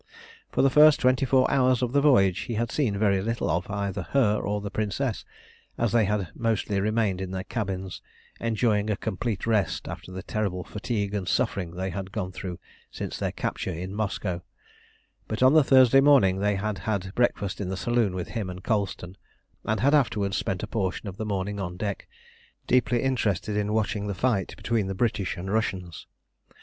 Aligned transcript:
For 0.51 0.63
the 0.63 0.71
first 0.71 0.99
twenty 0.99 1.27
four 1.27 1.45
hours 1.51 1.83
of 1.83 1.91
the 1.93 2.01
voyage 2.01 2.39
he 2.39 2.55
had 2.55 2.71
seen 2.71 2.97
very 2.97 3.21
little 3.21 3.51
of 3.51 3.69
either 3.69 4.01
her 4.01 4.35
or 4.39 4.59
the 4.59 4.71
Princess, 4.71 5.23
as 5.77 5.91
they 5.91 6.05
had 6.05 6.29
mostly 6.33 6.81
remained 6.81 7.21
in 7.21 7.29
their 7.29 7.43
cabins, 7.43 8.01
enjoying 8.39 8.89
a 8.89 8.97
complete 8.97 9.45
rest 9.45 9.87
after 9.87 10.11
the 10.11 10.23
terrible 10.23 10.63
fatigue 10.63 11.13
and 11.13 11.27
suffering 11.27 11.75
they 11.75 11.91
had 11.91 12.11
gone 12.11 12.31
through 12.31 12.57
since 12.89 13.19
their 13.19 13.31
capture 13.31 13.71
in 13.71 13.93
Moscow, 13.93 14.41
but 15.27 15.43
on 15.43 15.53
the 15.53 15.63
Thursday 15.63 16.01
morning 16.01 16.39
they 16.39 16.55
had 16.55 16.79
had 16.79 17.13
breakfast 17.13 17.61
in 17.61 17.69
the 17.69 17.77
saloon 17.77 18.15
with 18.15 18.29
him 18.29 18.49
and 18.49 18.63
Colston, 18.63 19.17
and 19.65 19.81
had 19.81 19.93
afterwards 19.93 20.35
spent 20.35 20.63
a 20.63 20.67
portion 20.67 21.07
of 21.07 21.17
the 21.17 21.25
morning 21.25 21.59
on 21.59 21.77
deck, 21.77 22.07
deeply 22.65 23.03
interested 23.03 23.55
in 23.55 23.71
watching 23.71 24.07
the 24.07 24.15
fight 24.15 24.55
between 24.57 24.87
the 24.87 24.95
British 24.95 25.37
and 25.37 25.51
Russians. 25.53 26.07